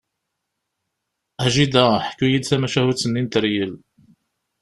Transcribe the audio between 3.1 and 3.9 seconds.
n teryel!